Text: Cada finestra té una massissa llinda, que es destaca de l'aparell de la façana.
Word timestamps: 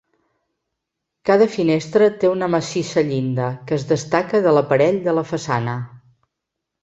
Cada 1.29 1.47
finestra 1.55 2.07
té 2.23 2.31
una 2.37 2.47
massissa 2.55 3.03
llinda, 3.11 3.51
que 3.71 3.77
es 3.81 3.87
destaca 3.93 4.41
de 4.47 4.55
l'aparell 4.57 4.97
de 5.09 5.17
la 5.19 5.27
façana. 5.35 5.77